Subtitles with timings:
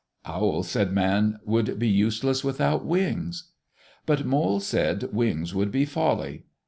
[0.25, 3.51] Owl said man would be useless without wings.
[4.07, 6.45] But Mole said wings would be folly.